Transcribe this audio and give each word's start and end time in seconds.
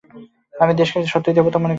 আমি 0.53 0.73
দেশকে 0.73 0.97
সত্যই 1.05 1.35
দেবতা 1.37 1.57
বলে 1.57 1.59
মানি। 1.59 1.69